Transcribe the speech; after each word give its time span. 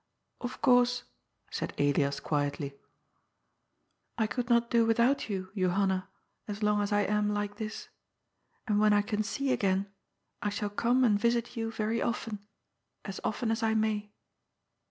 "Of 0.41 0.63
course," 0.63 1.03
said 1.51 1.73
Elias 1.79 2.19
quietly," 2.19 2.73
I 4.17 4.25
could 4.25 4.49
not 4.49 4.71
do 4.71 4.83
without 4.83 5.29
you, 5.29 5.51
Johanna, 5.55 6.09
as 6.47 6.63
long 6.63 6.81
as 6.81 6.91
I 6.91 7.01
am 7.01 7.29
like 7.31 7.57
this. 7.57 7.87
And 8.67 8.79
when 8.79 8.93
I 8.93 9.03
can 9.03 9.21
see 9.21 9.53
again, 9.53 9.93
I 10.41 10.49
shall 10.49 10.71
come 10.71 11.03
and 11.03 11.19
visit 11.19 11.55
you 11.55 11.71
very 11.71 12.01
often, 12.01 12.39
as 13.05 13.19
often 13.23 13.51
as 13.51 13.61
I 13.61 13.75
may." 13.75 14.11